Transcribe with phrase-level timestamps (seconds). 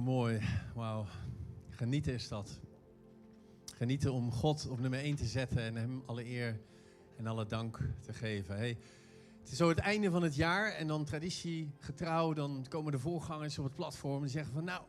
[0.00, 0.40] Mooi,
[0.74, 1.06] wauw.
[1.70, 2.60] Genieten is dat.
[3.76, 6.60] Genieten om God op nummer 1 te zetten en Hem alle eer
[7.16, 8.56] en alle dank te geven.
[8.56, 8.78] Hey,
[9.40, 13.58] het is zo het einde van het jaar en dan traditiegetrouw, dan komen de voorgangers
[13.58, 14.82] op het platform en zeggen van nou,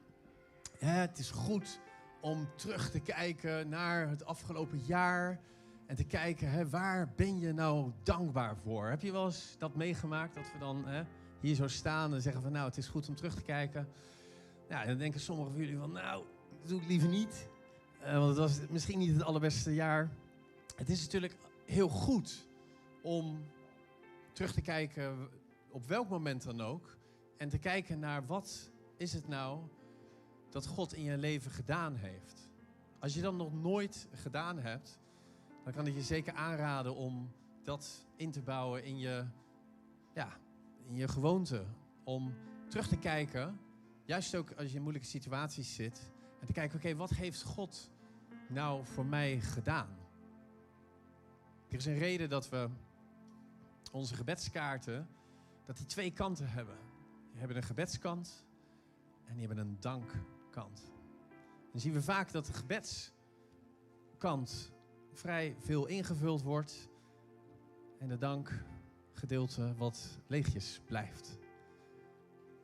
[0.77, 1.79] het is goed
[2.21, 5.39] om terug te kijken naar het afgelopen jaar
[5.85, 8.87] en te kijken hè, waar ben je nou dankbaar voor.
[8.87, 11.03] Heb je wel eens dat meegemaakt dat we dan hè,
[11.39, 13.87] hier zo staan en zeggen van nou, het is goed om terug te kijken.
[14.71, 16.23] Ja, dan denken sommigen van jullie van, nou,
[16.59, 17.49] dat doe ik liever niet.
[18.03, 20.09] Uh, want het was misschien niet het allerbeste jaar.
[20.75, 21.35] Het is natuurlijk
[21.65, 22.47] heel goed
[23.01, 23.45] om
[24.31, 25.29] terug te kijken
[25.69, 26.97] op welk moment dan ook.
[27.37, 29.59] En te kijken naar wat is het nou
[30.49, 32.49] dat God in je leven gedaan heeft.
[32.99, 34.99] Als je dat nog nooit gedaan hebt,
[35.63, 37.31] dan kan ik je zeker aanraden om
[37.63, 39.25] dat in te bouwen in je,
[40.13, 40.37] ja,
[40.87, 41.65] in je gewoonte.
[42.03, 42.33] Om
[42.67, 43.59] terug te kijken
[44.05, 46.11] Juist ook als je in moeilijke situaties zit.
[46.39, 47.91] En te kijken, oké, wat heeft God
[48.49, 49.97] nou voor mij gedaan?
[51.67, 52.69] Er is een reden dat we
[53.91, 55.07] onze gebedskaarten,
[55.65, 56.77] dat die twee kanten hebben.
[57.29, 58.45] Die hebben een gebedskant
[59.25, 60.91] en die hebben een dankkant.
[61.71, 64.71] Dan zien we vaak dat de gebedskant
[65.13, 66.89] vrij veel ingevuld wordt
[67.99, 71.39] en de dankgedeelte wat leegjes blijft.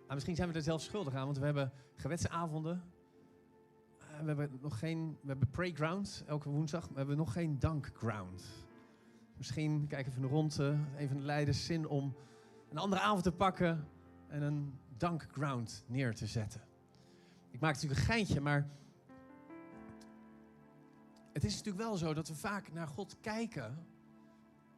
[0.08, 2.83] Nou, misschien zijn we er zelf schuldig aan, want we hebben gewetsavonden.
[4.02, 7.59] Uh, we hebben nog geen, we hebben playground elke woensdag, maar we hebben nog geen
[7.59, 8.44] dankground.
[9.38, 12.16] Misschien, kijk even rond, een van de leiders zin om
[12.69, 13.88] een andere avond te pakken
[14.28, 16.61] en een dankground neer te zetten.
[17.52, 18.69] Ik maak natuurlijk een geintje, maar
[21.33, 23.85] het is natuurlijk wel zo dat we vaak naar God kijken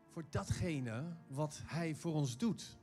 [0.08, 2.78] voor datgene wat Hij voor ons doet.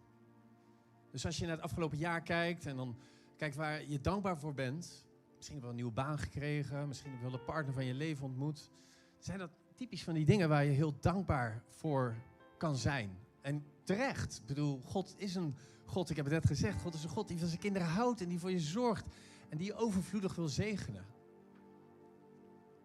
[1.17, 2.97] Dus als je naar het afgelopen jaar kijkt en dan
[3.37, 5.05] kijkt waar je dankbaar voor bent.
[5.37, 7.85] Misschien heb je wel een nieuwe baan gekregen, misschien heb je wel de partner van
[7.85, 8.71] je leven ontmoet.
[9.19, 12.17] Zijn dat typisch van die dingen waar je heel dankbaar voor
[12.59, 13.19] kan zijn?
[13.41, 14.37] En terecht.
[14.37, 17.29] Ik bedoel, God is een God, ik heb het net gezegd, God is een God
[17.29, 19.07] die van zijn kinderen houdt en die voor je zorgt
[19.49, 21.05] en die je overvloedig wil zegenen.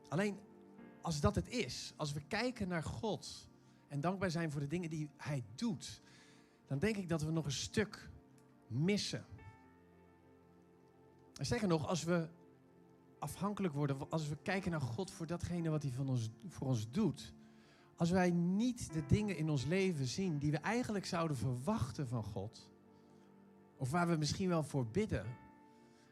[0.10, 0.40] Alleen
[1.02, 3.50] als dat het is, als we kijken naar God
[3.88, 6.02] en dankbaar zijn voor de dingen die Hij doet,
[6.68, 8.10] dan denk ik dat we nog een stuk
[8.72, 9.26] missen.
[11.36, 12.28] En zeggen nog, als we
[13.20, 16.92] afhankelijk worden, als we kijken naar God voor datgene wat hij van ons, voor ons
[16.92, 17.34] doet,
[17.96, 22.24] als wij niet de dingen in ons leven zien die we eigenlijk zouden verwachten van
[22.24, 22.70] God,
[23.78, 25.26] of waar we misschien wel voor bidden,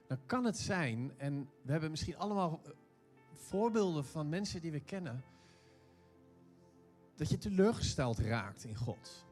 [0.07, 2.71] dan kan het zijn, en we hebben misschien allemaal eh,
[3.33, 5.23] voorbeelden van mensen die we kennen,
[7.15, 9.25] dat je teleurgesteld raakt in God.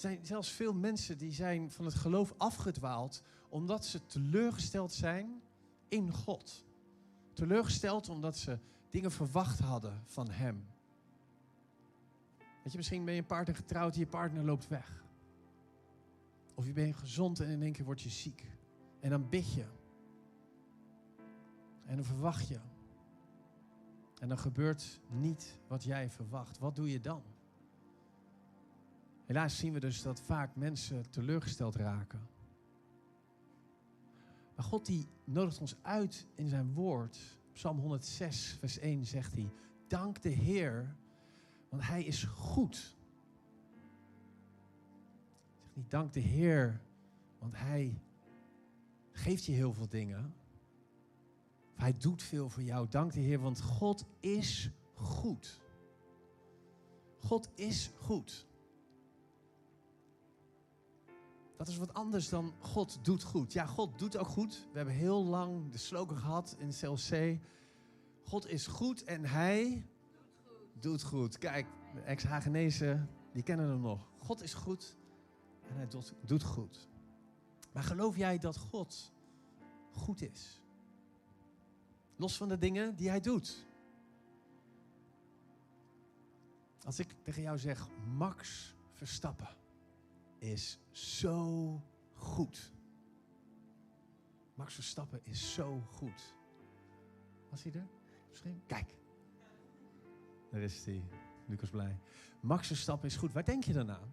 [0.00, 5.42] Zijn zelfs veel mensen die zijn van het geloof afgedwaald omdat ze teleurgesteld zijn
[5.88, 6.64] in God.
[7.32, 8.58] Teleurgesteld omdat ze
[8.90, 10.66] dingen verwacht hadden van Hem.
[12.38, 15.04] Weet je, misschien ben je een partner getrouwd en je partner loopt weg.
[16.54, 18.46] Of je bent gezond en in één keer word je ziek.
[19.00, 19.64] En dan bid je.
[21.86, 22.58] En dan verwacht je.
[24.20, 26.58] En dan gebeurt niet wat jij verwacht.
[26.58, 27.22] Wat doe je dan?
[29.30, 32.28] Helaas zien we dus dat vaak mensen teleurgesteld raken.
[34.54, 37.38] Maar God die nodigt ons uit in zijn woord.
[37.52, 39.52] Psalm 106, vers 1 zegt hij:
[39.88, 40.96] Dank de Heer,
[41.68, 42.96] want hij is goed.
[45.58, 46.80] Zeg niet dank de Heer,
[47.38, 48.00] want hij
[49.12, 50.34] geeft je heel veel dingen.
[51.74, 52.88] Hij doet veel voor jou.
[52.88, 55.60] Dank de Heer, want God is goed.
[57.18, 58.48] God is goed.
[61.60, 63.52] Dat is wat anders dan God doet goed.
[63.52, 64.66] Ja, God doet ook goed.
[64.70, 67.38] We hebben heel lang de slogan gehad in CLC.
[68.24, 69.86] God is goed en hij
[70.72, 71.38] doet goed.
[71.38, 74.08] Kijk, de ex-Hagenezen, die kennen hem nog.
[74.18, 74.96] God is goed
[75.68, 76.88] en hij doet, doet goed.
[77.72, 79.12] Maar geloof jij dat God
[79.92, 80.60] goed is?
[82.16, 83.66] Los van de dingen die hij doet.
[86.84, 89.58] Als ik tegen jou zeg, Max Verstappen
[90.40, 91.82] is zo
[92.12, 92.72] goed.
[94.54, 96.34] Max Verstappen is zo goed.
[97.50, 97.86] Was hij er?
[98.28, 98.62] Misschien?
[98.66, 98.98] Kijk.
[100.50, 101.02] Daar is hij.
[101.46, 101.98] Lucas blij.
[102.40, 103.32] Max Verstappen is goed.
[103.32, 104.12] Waar denk je dan aan?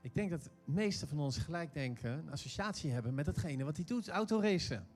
[0.00, 3.76] Ik denk dat de meeste van ons gelijk denken, een associatie hebben met hetgene wat
[3.76, 4.86] hij doet, autoracen.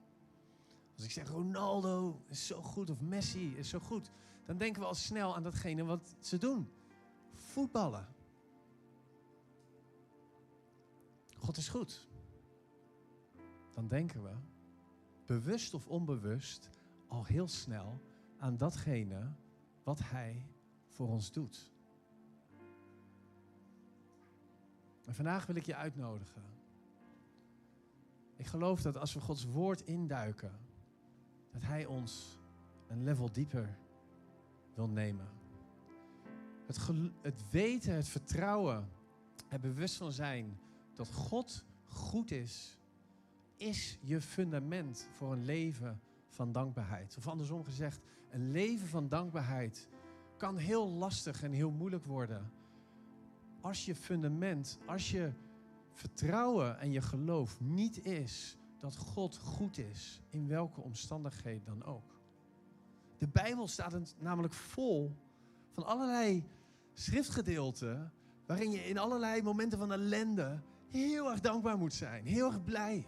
[0.95, 4.11] Als ik zeg Ronaldo is zo goed of Messi is zo goed,
[4.45, 6.69] dan denken we al snel aan datgene wat ze doen.
[7.31, 8.14] Voetballen.
[11.45, 12.07] God is goed.
[13.73, 14.31] dan denken we,
[15.25, 16.69] bewust of onbewust,
[17.07, 18.01] al heel snel
[18.37, 19.31] aan datgene
[19.83, 20.45] wat Hij
[20.89, 21.71] voor ons doet.
[25.05, 26.41] En vandaag wil ik je uitnodigen.
[28.35, 30.59] Ik geloof dat als we Gods woord induiken,
[31.51, 32.39] dat Hij ons
[32.87, 33.77] een level dieper
[34.73, 35.27] wil nemen.
[36.65, 36.89] Het,
[37.21, 38.89] het weten, het vertrouwen,
[39.47, 40.59] het bewust van zijn
[40.95, 42.77] dat God goed is,
[43.55, 47.15] is je fundament voor een leven van dankbaarheid.
[47.17, 49.89] Of andersom gezegd, een leven van dankbaarheid
[50.37, 52.51] kan heel lastig en heel moeilijk worden.
[53.61, 55.31] Als je fundament, als je
[55.91, 62.21] vertrouwen en je geloof niet is dat God goed is, in welke omstandigheden dan ook.
[63.17, 65.15] De Bijbel staat namelijk vol
[65.71, 66.43] van allerlei
[66.93, 68.13] schriftgedeelten
[68.45, 70.59] waarin je in allerlei momenten van ellende
[70.95, 73.07] heel erg dankbaar moet zijn, heel erg blij.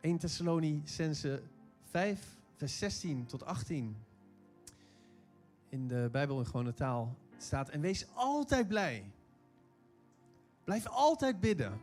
[0.00, 1.42] 1 Thessalonicense
[1.82, 3.96] 5, vers 16 tot 18.
[5.68, 9.12] In de Bijbel in gewone taal staat: En wees altijd blij.
[10.64, 11.80] Blijf altijd bidden.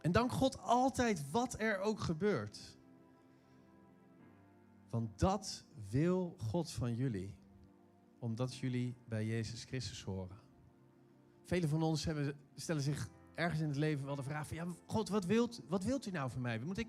[0.00, 2.58] En dank God altijd wat er ook gebeurt.
[4.90, 7.34] Want dat wil God van jullie,
[8.18, 10.43] omdat jullie bij Jezus Christus horen.
[11.44, 14.66] Velen van ons hebben, stellen zich ergens in het leven wel de vraag van, ja,
[14.86, 16.58] God, wat wilt, wat wilt u nou van mij?
[16.58, 16.88] Moet ik,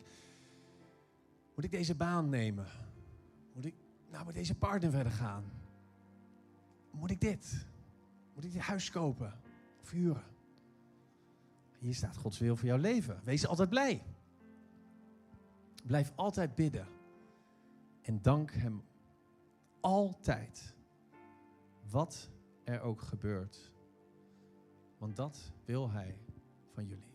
[1.55, 2.65] moet ik deze baan nemen?
[3.53, 3.75] Moet ik
[4.11, 5.43] nou met deze partner verder gaan?
[6.91, 7.65] Moet ik dit?
[8.33, 9.39] Moet ik dit huis kopen
[9.81, 10.23] of huren?
[11.79, 13.19] Hier staat Gods wil voor jouw leven.
[13.23, 14.03] Wees altijd blij.
[15.85, 16.87] Blijf altijd bidden.
[18.01, 18.83] En dank Hem
[19.79, 20.73] altijd.
[21.89, 22.29] Wat
[22.63, 23.71] er ook gebeurt.
[25.05, 26.17] Want dat wil Hij
[26.73, 27.13] van jullie.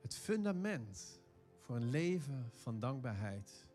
[0.00, 1.20] Het fundament
[1.58, 3.66] voor een leven van dankbaarheid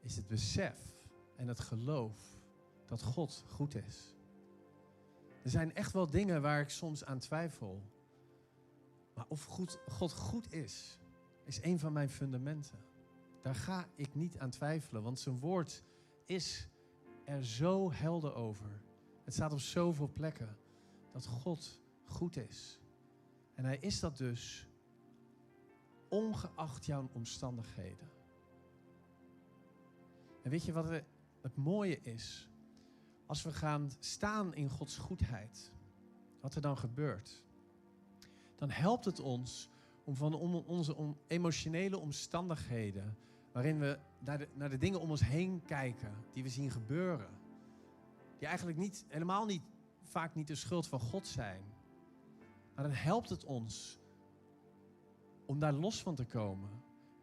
[0.00, 0.94] is het besef
[1.36, 2.40] en het geloof
[2.86, 4.14] dat God goed is.
[5.42, 7.82] Er zijn echt wel dingen waar ik soms aan twijfel.
[9.14, 9.44] Maar of
[9.88, 10.98] God goed is,
[11.44, 12.78] is een van mijn fundamenten.
[13.42, 15.82] Daar ga ik niet aan twijfelen, want zijn woord
[16.26, 16.68] is
[17.24, 18.82] er zo helder over.
[19.24, 20.56] Het staat op zoveel plekken
[21.12, 22.80] dat God goed is.
[23.54, 24.68] En hij is dat dus
[26.08, 28.10] ongeacht jouw omstandigheden.
[30.42, 31.02] En weet je wat
[31.40, 32.48] het mooie is?
[33.26, 35.72] Als we gaan staan in Gods goedheid,
[36.40, 37.42] wat er dan gebeurt,
[38.56, 39.70] dan helpt het ons
[40.04, 40.34] om van
[40.66, 43.16] onze emotionele omstandigheden,
[43.52, 47.30] waarin we naar de, naar de dingen om ons heen kijken, die we zien gebeuren,
[48.38, 49.62] die eigenlijk niet, helemaal niet,
[50.02, 51.62] vaak niet de schuld van God zijn.
[52.74, 54.00] Maar dan helpt het ons
[55.46, 56.70] om daar los van te komen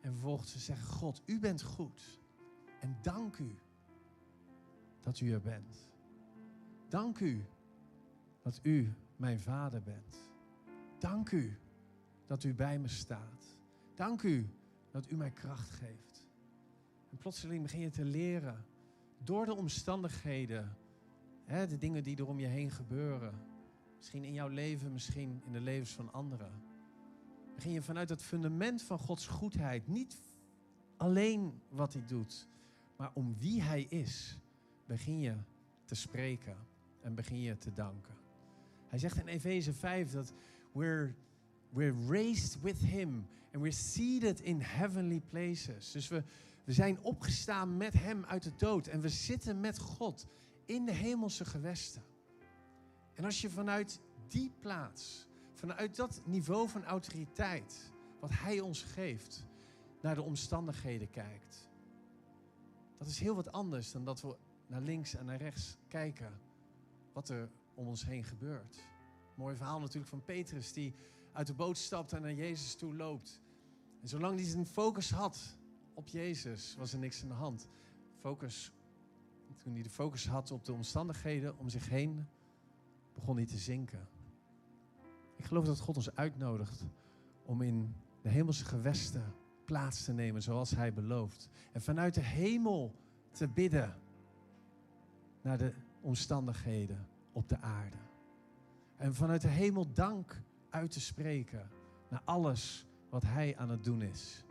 [0.01, 2.19] en vervolgens te zeggen, God, u bent goed.
[2.79, 3.55] En dank u
[4.99, 5.89] dat u er bent.
[6.87, 7.45] Dank u
[8.41, 10.29] dat u mijn vader bent.
[10.99, 11.57] Dank u
[12.25, 13.57] dat u bij me staat.
[13.95, 14.49] Dank u
[14.91, 16.10] dat u mij kracht geeft.
[17.21, 18.65] Plotseling begin je te leren
[19.17, 20.77] door de omstandigheden,
[21.45, 23.33] hè, de dingen die er om je heen gebeuren.
[23.97, 26.51] Misschien in jouw leven, misschien in de levens van anderen.
[27.55, 30.17] Begin je vanuit het fundament van Gods goedheid, niet
[30.97, 32.47] alleen wat hij doet,
[32.95, 34.37] maar om wie hij is,
[34.85, 35.35] begin je
[35.85, 36.55] te spreken
[37.01, 38.15] en begin je te danken.
[38.87, 40.33] Hij zegt in Efeze 5 dat
[40.71, 41.13] we're,
[41.69, 45.91] we're raised with him and we're seated in heavenly places.
[45.91, 46.23] Dus we,
[46.71, 50.27] we zijn opgestaan met hem uit de dood en we zitten met God
[50.65, 52.03] in de hemelse gewesten.
[53.13, 59.45] En als je vanuit die plaats, vanuit dat niveau van autoriteit, wat hij ons geeft,
[60.01, 61.69] naar de omstandigheden kijkt.
[62.97, 64.37] Dat is heel wat anders dan dat we
[64.67, 66.39] naar links en naar rechts kijken
[67.13, 68.79] wat er om ons heen gebeurt.
[69.35, 70.93] Mooi verhaal natuurlijk van Petrus die
[71.31, 73.41] uit de boot stapt en naar Jezus toe loopt.
[74.01, 75.59] En zolang hij zijn focus had
[75.93, 77.67] op Jezus, was er niks aan de hand.
[78.19, 78.71] Focus,
[79.57, 82.27] toen hij de focus had op de omstandigheden om zich heen,
[83.13, 84.07] begon hij te zinken.
[85.35, 86.85] Ik geloof dat God ons uitnodigt
[87.45, 89.33] om in de hemelse gewesten
[89.65, 91.49] plaats te nemen zoals hij belooft.
[91.71, 92.95] En vanuit de hemel
[93.31, 93.95] te bidden
[95.41, 97.97] naar de omstandigheden op de aarde.
[98.97, 101.69] En vanuit de hemel dank uit te spreken
[102.09, 104.43] naar alles wat Hij aan het doen is.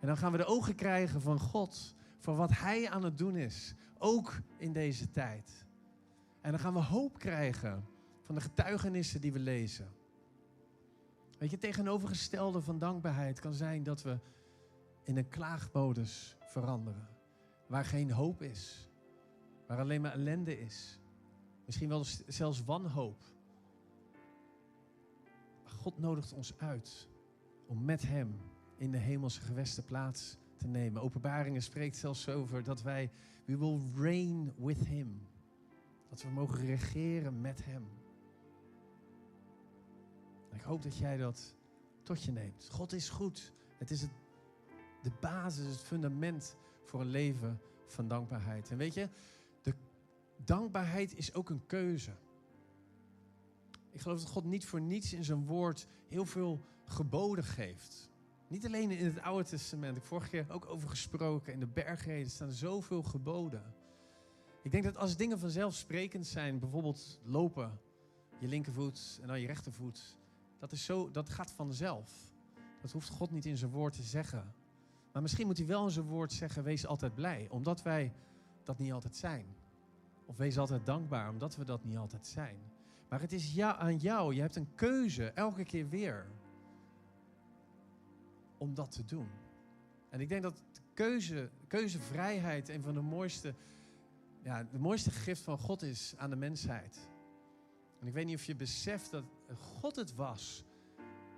[0.00, 3.36] En dan gaan we de ogen krijgen van God voor wat Hij aan het doen
[3.36, 5.66] is, ook in deze tijd.
[6.40, 7.84] En dan gaan we hoop krijgen
[8.22, 9.88] van de getuigenissen die we lezen.
[11.38, 14.18] Weet je, tegenovergestelde van dankbaarheid kan zijn dat we
[15.02, 17.08] in een klaagmodus veranderen.
[17.66, 18.88] Waar geen hoop is.
[19.66, 21.00] Waar alleen maar ellende is.
[21.66, 23.24] Misschien wel zelfs wanhoop.
[25.64, 27.08] God nodigt ons uit
[27.66, 28.40] om met Hem
[28.78, 31.02] in de hemelse gewesten plaats te nemen.
[31.02, 33.10] Openbaringen spreekt zelfs over dat wij,
[33.44, 35.26] we will reign with Him.
[36.08, 37.84] Dat we mogen regeren met Hem.
[40.52, 41.56] Ik hoop dat jij dat
[42.02, 42.68] tot je neemt.
[42.70, 43.52] God is goed.
[43.78, 44.10] Het is het,
[45.02, 48.70] de basis, het fundament voor een leven van dankbaarheid.
[48.70, 49.08] En weet je,
[49.62, 49.74] de
[50.44, 52.16] dankbaarheid is ook een keuze.
[53.90, 58.10] Ik geloof dat God niet voor niets in zijn woord heel veel geboden geeft.
[58.48, 59.96] Niet alleen in het Oude Testament.
[59.96, 61.52] Ik heb vorige keer ook over gesproken.
[61.52, 63.74] In de bergreden staan zoveel geboden.
[64.62, 67.80] Ik denk dat als dingen vanzelfsprekend zijn, bijvoorbeeld lopen,
[68.38, 70.16] je linkervoet en dan je rechtervoet,
[70.58, 72.10] dat, is zo, dat gaat vanzelf.
[72.82, 74.54] Dat hoeft God niet in zijn woord te zeggen.
[75.12, 78.12] Maar misschien moet hij wel in zijn woord zeggen: wees altijd blij, omdat wij
[78.62, 79.46] dat niet altijd zijn.
[80.26, 82.56] Of wees altijd dankbaar, omdat we dat niet altijd zijn.
[83.08, 84.34] Maar het is aan jou.
[84.34, 86.26] Je hebt een keuze elke keer weer
[88.58, 89.28] om dat te doen.
[90.08, 90.62] En ik denk dat
[90.94, 93.54] keuze, keuzevrijheid een van de mooiste,
[94.42, 97.08] ja, de mooiste gift van God is aan de mensheid.
[98.00, 99.24] En ik weet niet of je beseft dat
[99.80, 100.64] God het was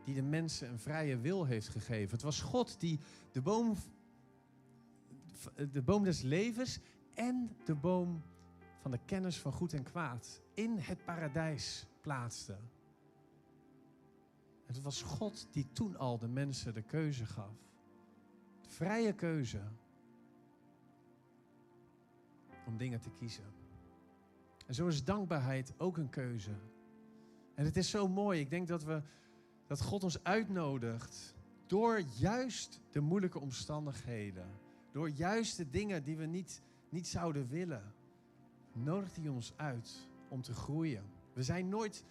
[0.05, 2.11] die de mensen een vrije wil heeft gegeven.
[2.11, 3.01] Het was God die
[3.33, 3.77] de boom,
[5.71, 6.79] de boom des levens
[7.15, 8.23] en de boom
[8.81, 12.59] van de kennis van goed en kwaad in het paradijs plaatste.
[14.71, 17.55] Het was God die toen al de mensen de keuze gaf.
[18.67, 19.61] Vrije keuze
[22.67, 23.45] om dingen te kiezen.
[24.67, 26.55] En zo is dankbaarheid ook een keuze.
[27.55, 28.41] En het is zo mooi.
[28.41, 29.03] Ik denk dat, we,
[29.67, 31.35] dat God ons uitnodigt
[31.67, 34.47] door juist de moeilijke omstandigheden,
[34.93, 37.95] door juist de dingen die we niet, niet zouden willen,
[38.73, 41.05] nodigt hij ons uit om te groeien.
[41.33, 42.05] We zijn nooit,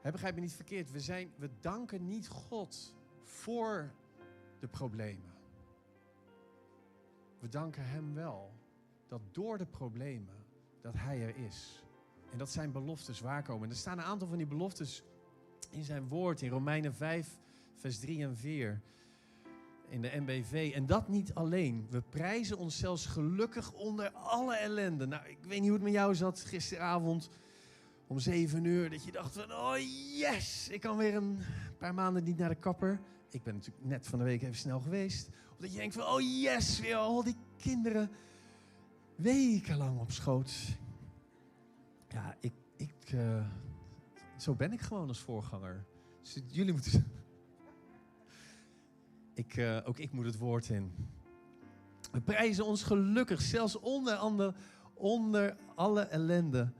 [0.00, 3.92] hè, begrijp me niet verkeerd, we, zijn, we danken niet God voor
[4.58, 5.34] de problemen.
[7.38, 8.52] We danken Hem wel
[9.08, 10.44] dat door de problemen
[10.80, 11.84] dat Hij er is.
[12.30, 13.64] En dat zijn beloftes waarkomen.
[13.64, 15.02] En er staan een aantal van die beloftes
[15.70, 17.38] in zijn woord, in Romeinen 5,
[17.74, 18.80] vers 3 en 4
[19.88, 20.72] in de MBV.
[20.74, 21.86] En dat niet alleen.
[21.90, 25.06] We prijzen ons zelfs gelukkig onder alle ellende.
[25.06, 27.28] Nou, ik weet niet hoe het met jou zat gisteravond
[28.10, 28.90] om zeven uur.
[28.90, 29.76] Dat je dacht van, oh
[30.18, 31.38] yes, ik kan weer een
[31.78, 33.00] paar maanden niet naar de kapper.
[33.28, 35.28] Ik ben natuurlijk net van de week even snel geweest.
[35.52, 38.10] Of dat je denkt van, oh yes, weer al die kinderen
[39.16, 40.78] wekenlang op schoot.
[42.08, 43.46] Ja, ik, ik, uh,
[44.36, 45.86] zo ben ik gewoon als voorganger.
[46.22, 47.12] Dus jullie moeten
[49.34, 50.92] ik, uh, ook ik moet het woord in.
[52.12, 54.54] We prijzen ons gelukkig, zelfs onder, andere,
[54.94, 56.72] onder alle ellende.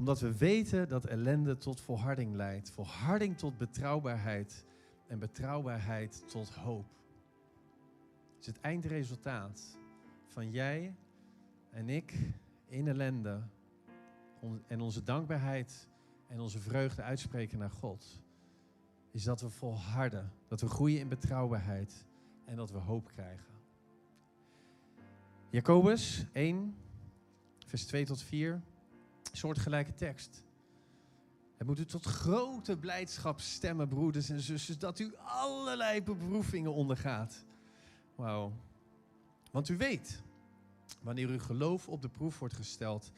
[0.00, 2.70] Omdat we weten dat ellende tot volharding leidt.
[2.70, 4.64] Volharding tot betrouwbaarheid.
[5.06, 6.86] En betrouwbaarheid tot hoop.
[8.34, 9.78] Het is het eindresultaat
[10.26, 10.94] van jij
[11.70, 12.18] en ik
[12.66, 13.42] in ellende.
[14.66, 15.88] En onze dankbaarheid
[16.26, 18.22] en onze vreugde uitspreken naar God
[19.10, 22.06] is dat we volharden, dat we groeien in betrouwbaarheid
[22.44, 23.54] en dat we hoop krijgen.
[25.50, 26.74] Jacobus 1,
[27.66, 28.62] vers 2 tot 4,
[29.32, 30.42] soortgelijke tekst.
[31.56, 37.44] Het moet u tot grote blijdschap stemmen, broeders en zusters, dat u allerlei beproevingen ondergaat.
[38.14, 38.52] Wauw.
[39.50, 40.22] Want u weet,
[41.02, 43.12] wanneer uw geloof op de proef wordt gesteld,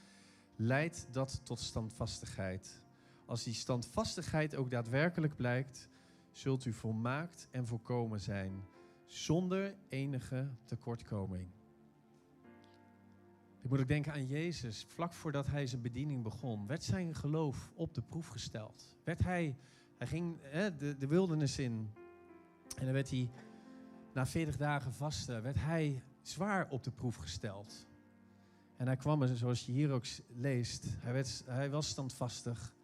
[0.56, 2.80] leidt dat tot standvastigheid.
[3.26, 5.88] Als die standvastigheid ook daadwerkelijk blijkt,
[6.30, 8.64] zult u volmaakt en volkomen zijn,
[9.06, 11.48] zonder enige tekortkoming.
[13.62, 14.84] Ik moet ook denken aan Jezus.
[14.88, 18.96] Vlak voordat hij zijn bediening begon, werd zijn geloof op de proef gesteld.
[19.04, 19.56] Werd hij,
[19.98, 21.90] hij ging hè, de, de wildernis in
[22.78, 23.30] en dan werd hij
[24.12, 27.86] na 40 dagen vasten, werd hij zwaar op de proef gesteld.
[28.76, 32.74] En hij kwam er, zoals je hier ook leest, hij, werd, hij was standvastig.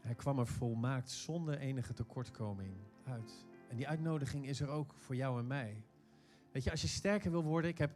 [0.00, 3.46] Hij kwam er volmaakt zonder enige tekortkoming uit.
[3.68, 5.84] En die uitnodiging is er ook voor jou en mij.
[6.52, 7.90] Weet je, als je sterker wil worden, ik heb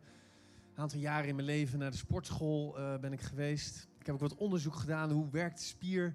[0.74, 3.88] een aantal jaren in mijn leven naar de sportschool uh, ben ik geweest.
[3.98, 5.10] Ik heb ook wat onderzoek gedaan.
[5.10, 6.14] Hoe werkt spier,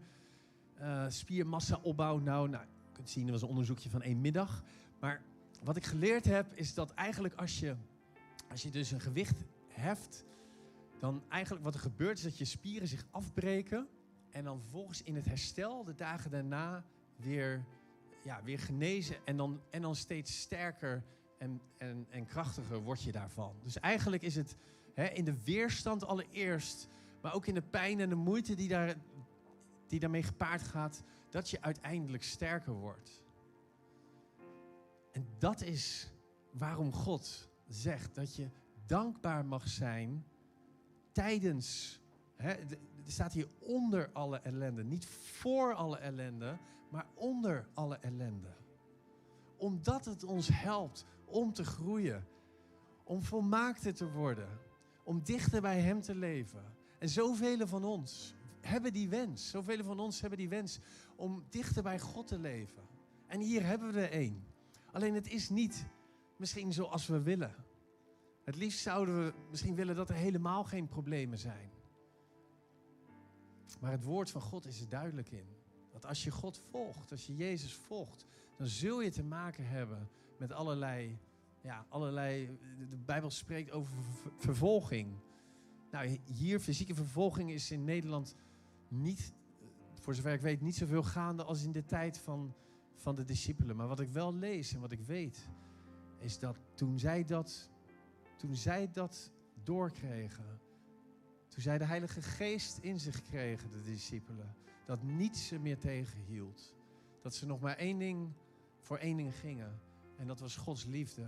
[0.79, 2.49] uh, spiermassa opbouw nou?
[2.49, 4.63] Nou, je kunt zien, dat was een onderzoekje van één middag.
[4.99, 5.21] Maar
[5.63, 7.75] wat ik geleerd heb, is dat eigenlijk als je,
[8.49, 9.37] als je dus een gewicht
[9.67, 10.25] heft,
[10.99, 13.87] dan eigenlijk wat er gebeurt is dat je spieren zich afbreken
[14.31, 16.85] En dan vervolgens in het herstel, de dagen daarna,
[17.15, 17.65] weer,
[18.23, 19.15] ja, weer genezen.
[19.25, 21.03] En dan, en dan steeds sterker
[21.37, 23.55] en, en, en krachtiger word je daarvan.
[23.63, 24.55] Dus eigenlijk is het
[24.93, 26.87] hè, in de weerstand allereerst,
[27.21, 28.95] maar ook in de pijn en de moeite die, daar,
[29.87, 33.23] die daarmee gepaard gaat, dat je uiteindelijk sterker wordt.
[35.11, 36.11] En dat is
[36.51, 38.49] waarom God zegt dat je
[38.85, 40.25] dankbaar mag zijn
[41.11, 41.99] tijdens.
[42.35, 44.83] Hè, er staat hier onder alle ellende.
[44.83, 46.57] Niet voor alle ellende,
[46.89, 48.55] maar onder alle ellende.
[49.57, 52.27] Omdat het ons helpt om te groeien.
[53.03, 54.59] Om volmaakter te worden.
[55.03, 56.63] Om dichter bij Hem te leven.
[56.99, 59.49] En zoveel van ons hebben die wens.
[59.49, 60.79] Zoveel van ons hebben die wens
[61.15, 62.83] om dichter bij God te leven.
[63.27, 64.43] En hier hebben we er één.
[64.91, 65.85] Alleen het is niet
[66.35, 67.55] misschien zoals we willen.
[68.43, 71.69] Het liefst zouden we misschien willen dat er helemaal geen problemen zijn.
[73.79, 75.47] Maar het woord van God is er duidelijk in.
[75.91, 78.25] Dat als je God volgt, als je Jezus volgt,
[78.57, 81.17] dan zul je te maken hebben met allerlei,
[81.61, 82.57] ja, allerlei.
[82.89, 83.93] De Bijbel spreekt over
[84.37, 85.19] vervolging.
[85.91, 88.35] Nou, hier fysieke vervolging is in Nederland
[88.87, 89.33] niet,
[89.93, 92.53] voor zover ik weet, niet zoveel gaande als in de tijd van,
[92.95, 93.75] van de discipelen.
[93.75, 95.49] Maar wat ik wel lees en wat ik weet,
[96.19, 97.69] is dat toen zij dat,
[98.37, 99.31] toen zij dat
[99.63, 100.59] doorkregen,
[101.47, 106.75] toen zij de Heilige Geest in zich kregen, de discipelen, dat niets ze meer tegenhield.
[107.21, 108.33] Dat ze nog maar één ding
[108.79, 109.79] voor één ding gingen.
[110.17, 111.27] En dat was Gods liefde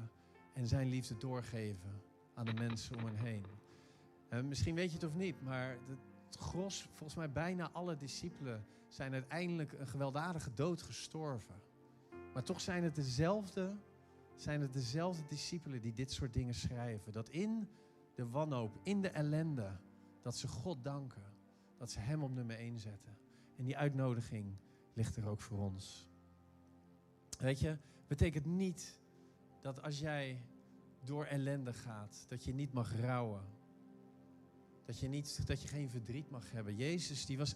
[0.53, 2.01] en zijn liefde doorgeven
[2.33, 3.45] aan de mensen om hen heen.
[4.29, 5.77] En misschien weet je het of niet, maar
[6.25, 11.55] het gros, volgens mij bijna alle discipelen, zijn uiteindelijk een gewelddadige dood gestorven.
[12.33, 13.75] Maar toch zijn het dezelfde
[14.41, 17.11] zijn het dezelfde discipelen die dit soort dingen schrijven.
[17.11, 17.67] Dat in
[18.15, 19.79] de wanhoop, in de ellende,
[20.21, 21.23] dat ze God danken.
[21.77, 23.17] Dat ze Hem op nummer 1 zetten.
[23.57, 24.57] En die uitnodiging
[24.93, 26.07] ligt er ook voor ons.
[27.39, 27.77] Weet je,
[28.09, 28.99] betekent niet
[29.61, 30.41] dat als jij
[31.03, 33.43] door ellende gaat, dat je niet mag rouwen.
[34.85, 36.75] Dat je, niet, dat je geen verdriet mag hebben.
[36.75, 37.55] Jezus die was,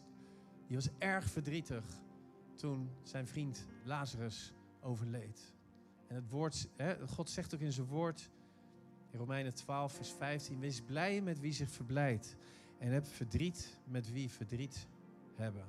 [0.67, 1.85] die was erg verdrietig
[2.55, 5.53] toen zijn vriend Lazarus overleed.
[6.07, 8.31] En het woord, hè, God zegt ook in zijn woord,
[9.11, 12.35] in Romeinen 12, vers 15, wees blij met wie zich verblijdt.
[12.79, 14.87] En heb verdriet met wie verdriet
[15.35, 15.65] hebben.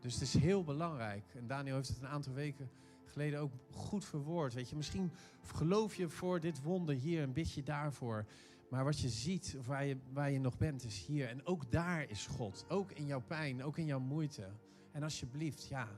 [0.00, 1.24] Dus het is heel belangrijk.
[1.34, 2.70] En Daniel heeft het een aantal weken
[3.18, 4.54] geleden ook goed verwoord.
[4.54, 8.24] Weet je, misschien geloof je voor dit wonder hier en bid je daarvoor.
[8.70, 11.28] Maar wat je ziet, of waar je, waar je nog bent, is hier.
[11.28, 12.64] En ook daar is God.
[12.68, 14.48] Ook in jouw pijn, ook in jouw moeite.
[14.92, 15.88] En alsjeblieft, ja,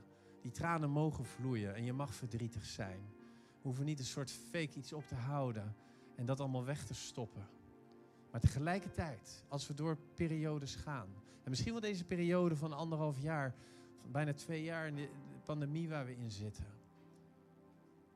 [0.41, 2.99] die tranen mogen vloeien en je mag verdrietig zijn.
[3.27, 5.75] We hoeven niet een soort fake iets op te houden
[6.15, 7.47] en dat allemaal weg te stoppen.
[8.31, 11.07] Maar tegelijkertijd, als we door periodes gaan,
[11.43, 13.55] en misschien wel deze periode van anderhalf jaar,
[14.11, 15.09] bijna twee jaar in de
[15.45, 16.80] pandemie waar we in zitten,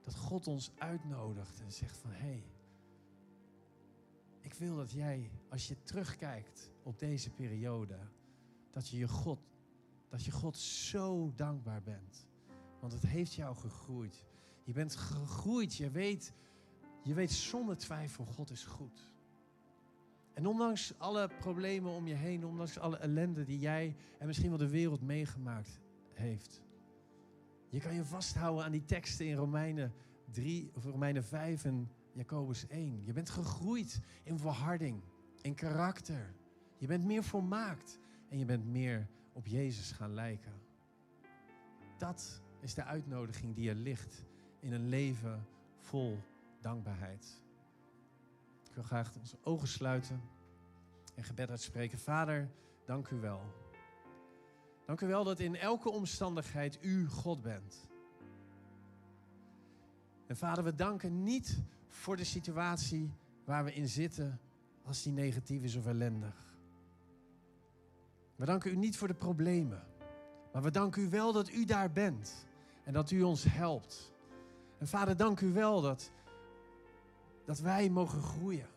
[0.06, 2.44] dat God ons uitnodigt en zegt van hé, hey,
[4.40, 7.98] ik wil dat jij, als je terugkijkt op deze periode,
[8.72, 9.40] dat je je God,
[10.10, 12.28] dat je God zo dankbaar bent.
[12.80, 14.26] Want het heeft jou gegroeid.
[14.64, 15.76] Je bent gegroeid.
[15.76, 16.34] Je weet,
[17.04, 19.14] je weet zonder twijfel, God is goed.
[20.34, 24.58] En ondanks alle problemen om je heen, ondanks alle ellende die jij en misschien wel
[24.58, 25.80] de wereld meegemaakt
[26.14, 26.62] heeft.
[27.76, 29.94] Je kan je vasthouden aan die teksten in Romeinen
[30.32, 33.04] 3 of Romeinen 5 en Jacobus 1.
[33.04, 35.02] Je bent gegroeid in verharding,
[35.42, 36.34] in karakter.
[36.78, 40.54] Je bent meer volmaakt en je bent meer op Jezus gaan lijken.
[41.98, 44.26] Dat is de uitnodiging die er ligt
[44.60, 45.48] in een leven
[45.80, 46.18] vol
[46.62, 47.42] dankbaarheid.
[48.70, 50.22] Ik wil graag onze ogen sluiten
[51.16, 52.00] en gebed uitspreken.
[52.00, 52.50] Vader,
[52.86, 53.65] dank u wel.
[54.86, 57.88] Dank u wel dat in elke omstandigheid u God bent.
[60.28, 63.14] En vader, we danken niet voor de situatie
[63.46, 64.40] waar we in zitten
[64.84, 66.56] als die negatief is of ellendig.
[68.36, 69.84] We danken u niet voor de problemen,
[70.54, 72.46] maar we danken u wel dat u daar bent
[72.84, 74.14] en dat u ons helpt.
[74.78, 76.12] En vader, dank u wel dat,
[77.46, 78.68] dat wij mogen groeien.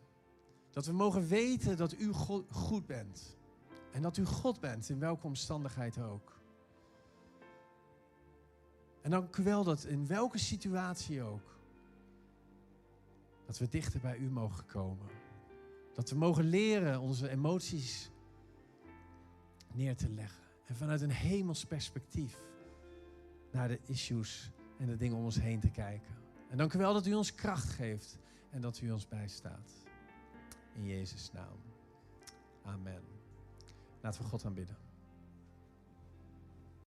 [0.71, 2.12] Dat we mogen weten dat u
[2.51, 3.38] goed bent.
[3.99, 6.41] En dat u God bent, in welke omstandigheid ook.
[9.03, 11.59] En dank u wel dat in welke situatie ook,
[13.47, 15.07] dat we dichter bij u mogen komen.
[15.95, 18.11] Dat we mogen leren onze emoties
[19.75, 20.45] neer te leggen.
[20.67, 22.43] En vanuit een hemels perspectief
[23.51, 26.15] naar de issues en de dingen om ons heen te kijken.
[26.49, 28.19] En dank u wel dat u ons kracht geeft
[28.51, 29.73] en dat u ons bijstaat.
[30.73, 31.59] In Jezus' naam.
[32.63, 33.18] Amen.
[34.03, 34.77] Laten we God aanbidden.